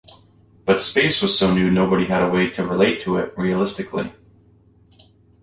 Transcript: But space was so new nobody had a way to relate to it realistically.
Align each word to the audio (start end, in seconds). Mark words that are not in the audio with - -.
But 0.65 0.81
space 0.81 1.21
was 1.21 1.37
so 1.37 1.53
new 1.53 1.69
nobody 1.69 2.07
had 2.07 2.23
a 2.23 2.27
way 2.27 2.49
to 2.49 2.65
relate 2.65 3.01
to 3.01 3.17
it 3.19 3.35
realistically. 3.37 4.11